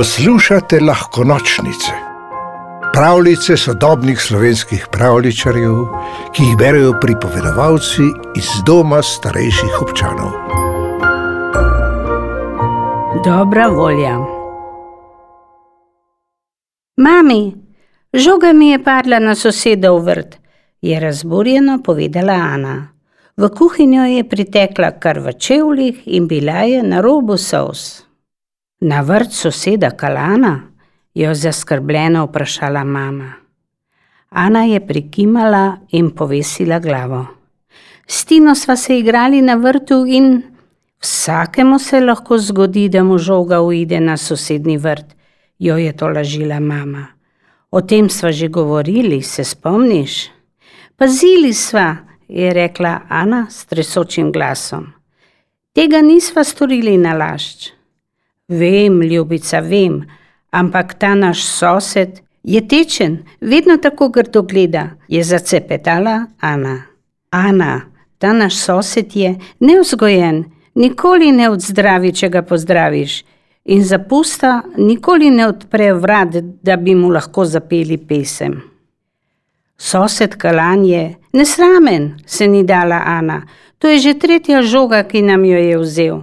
[0.00, 1.92] Poslušate lahko nočnice,
[2.92, 5.74] pravljice sodobnih slovenskih pravličarjev,
[6.32, 10.32] ki jih berijo pripovedovalci iz doma starejših občanov.
[13.24, 14.16] Dobra volja.
[16.96, 17.54] Mami,
[18.12, 20.36] žoga mi je padla na sosedov vrt,
[20.80, 22.88] je razburjeno povedala Ana.
[23.36, 28.09] V kuhinjo je pritekla kar v čevljih in bila je na robu sous.
[28.80, 30.60] Na vrt soseda Kalana?
[31.14, 33.32] jo zaskrbljeno vprašala mama.
[34.30, 37.26] Ana je prikimala in povesila glavo.
[38.06, 40.42] S Tino sva se igrali na vrtu in
[41.00, 45.06] vsakemu se lahko zgodi, da mu žoga uide na sosednji vrt,
[45.58, 47.06] jo je to lažila mama.
[47.70, 50.30] O tem sva že govorili, se spomniš?
[50.96, 51.96] Pazili sva,
[52.28, 54.92] je rekla Ana s tresočim glasom.
[55.72, 57.79] Tega nisva storili na lašč.
[58.50, 60.00] Vem, ljubica, vem,
[60.50, 66.82] ampak ta naš sosed je tečen, vedno tako grdo gleda, je zacepetala Ana.
[67.30, 67.80] Ana,
[68.18, 73.20] ta naš sosed je neuzgojen, nikoli ne odzdravi, če ga pozdraviš,
[73.64, 78.58] in zapusta nikoli ne odpre vrat, da bi mu lahko zapeli pesem.
[79.78, 83.42] Sosed Kalan je nesramen, se ni dala Ana.
[83.78, 86.18] To je že tretja žoga, ki nam jo je vzel.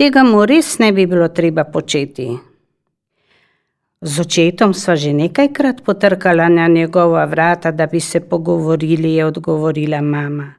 [0.00, 2.24] Tega mu res ne bi bilo treba početi.
[4.00, 10.00] Z očetom sva že nekajkrat potrkala na njegova vrata, da bi se pogovorili, je odgovorila
[10.00, 10.54] mama.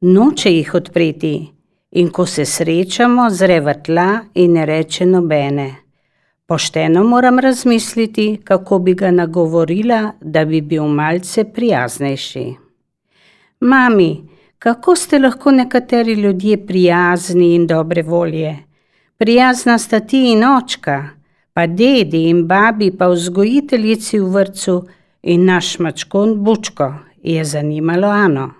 [0.00, 1.50] Noče jih odpreti
[1.90, 5.68] in ko se srečamo, zre v tla in ne reče nobene.
[6.46, 12.46] Pošteno moram razmisliti, kako bi ga nagovorila, da bi bil malce prijaznejši.
[13.60, 14.29] Mami,
[14.60, 18.56] kako ste lahko nekateri ljudje prijazni in dobre volje?
[19.16, 21.08] Prijazna sta ti in očka,
[21.52, 24.82] pa dedi in babi, pa vzgojiteljici v vrtu
[25.22, 28.50] in naš mačkon Bučko, je zanimalo Ano.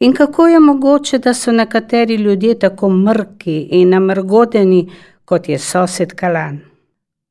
[0.00, 4.90] In kako je mogoče, da so nekateri ljudje tako mrki in namrgodeni,
[5.24, 6.60] kot je sosed Kalan?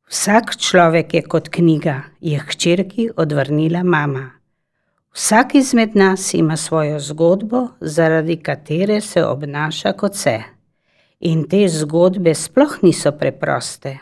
[0.09, 4.31] Vsak človek je kot knjiga, je hčerki odvrnila mama.
[5.15, 10.41] Vsak izmed nas ima svojo zgodbo, zaradi katere se obnaša kot se.
[11.19, 13.97] In te zgodbe sploh niso preproste.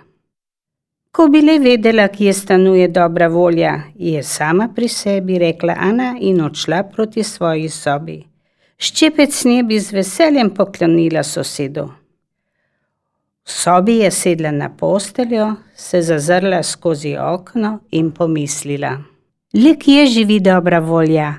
[1.12, 6.42] Ko bi le vedela, kje stanuje dobra volja, je sama pri sebi rekla Ana in
[6.42, 8.18] odšla proti svoji sobi.
[8.78, 11.92] Ščepec nje bi z veseljem poklonila sosedu.
[13.46, 18.98] V sobi je sedla na posteljo, se zazrla skozi okno in pomislila:
[19.54, 21.34] Le kje živi dobra volja?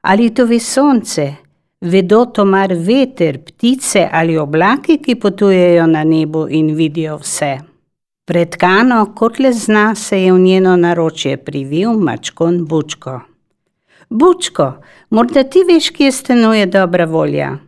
[0.00, 1.34] Ali to ve sonce,
[1.80, 7.58] vedo to mar veter, ptice ali oblaki, ki potujejo na nebu in vidijo vse?
[8.24, 13.20] Predkano, kot le zna, se je v njeno naročje privil mačkon Bučko.
[14.08, 14.72] Bučko,
[15.10, 17.58] morda ti veš, kje stanuje dobra volja?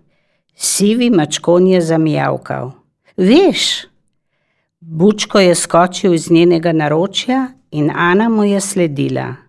[0.54, 2.72] Sivi mačkon je zamijavkal.
[3.16, 3.68] Veš,
[4.80, 9.41] Bučko je skočil iz njenega naročja in Ana mu je sledila.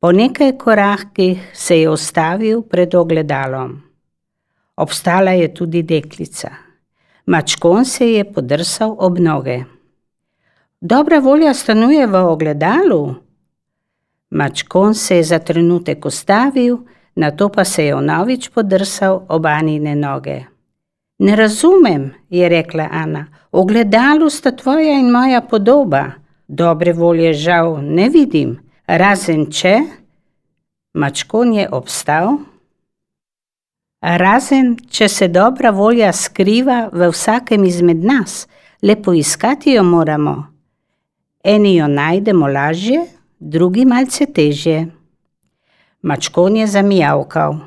[0.00, 3.82] Po nekaj korakih se je ustavil pred ogledalom.
[4.76, 6.48] Obstala je tudi deklica.
[7.26, 9.64] Mačkon se je podrsal ob noge.
[10.80, 13.14] Dobra volja stanuje v ogledalu.
[14.30, 16.78] Mačkon se je za trenutek ustavil,
[17.14, 20.38] nato pa se je vnovič podrsal ob Anine noge.
[21.18, 26.04] Ne razumem, je rekla Ana, ogledalu sta tvoja in moja podoba.
[26.48, 28.56] Dobre volje žal ne vidim,
[28.98, 29.74] razen če.
[30.94, 32.38] Mačkon je obstal.
[34.00, 38.46] Razen če se dobra volja skriva v vsakem izmed nas,
[38.82, 40.34] le poiskati jo moramo.
[41.44, 43.04] Eni jo najdemo lažje,
[43.38, 44.86] drugi malce težje.
[46.02, 47.58] Mačkon je zamijavkal.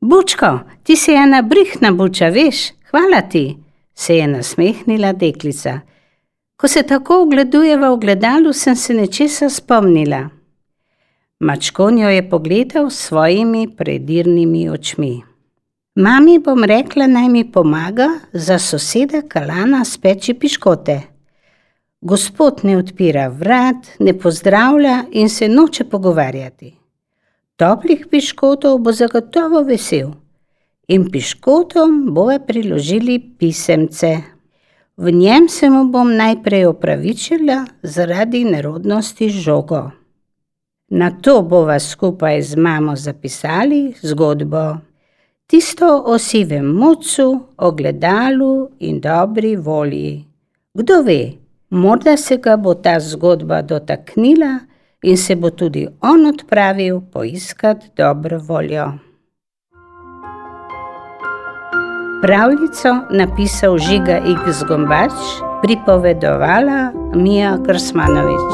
[0.00, 3.56] Bučko, ti si ena brihna buča, veš, hvala ti,
[3.94, 5.80] se je nasmehnila deklica.
[6.56, 10.28] Ko se tako ogleduje v ogledalu, sem se nečesa spomnila.
[11.40, 15.22] Mačkon jo je pogledal s svojimi predirnimi očmi.
[15.94, 21.00] Mami bom rekla, naj mi pomaga za soseda Kalana speči piškote.
[22.00, 26.74] Gospod ne odpira vrat, ne pozdravlja in se noče pogovarjati.
[27.56, 30.10] Toplih piškotov bo zagotovo vesel
[30.88, 34.35] in piškotom bova priložili pisemce.
[34.96, 39.90] V njem se mu bom najprej opravičila zaradi nerodnosti žogo.
[40.88, 44.76] Na to bova skupaj z mamo zapisali zgodbo.
[45.46, 50.24] Tisto o sivem mucu, ogledalu in dobri volji.
[50.74, 51.32] Kdo ve,
[51.70, 54.58] Morda se ga bo ta zgodba dotaknila
[55.02, 59.05] in se bo tudi on odpravil poiskat dobro voljo.
[62.22, 64.64] Pravljico napisal Žiga X.
[64.68, 65.12] Gombač,
[65.62, 68.52] pripovedovala Mija Krsmanovič.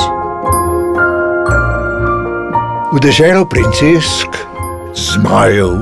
[2.93, 4.35] V deželo princesk,
[4.95, 5.79] zmajev,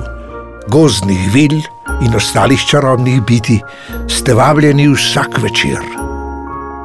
[0.69, 1.57] gozdnih vil
[2.05, 3.61] in ostalih čarobnih biti
[4.09, 5.81] ste vabljeni vsak večer.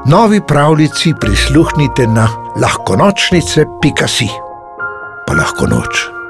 [0.07, 2.27] Novi pravljici prisluhnite na
[2.61, 4.29] lahkonočnice.si,
[5.27, 6.24] pa lahko noč.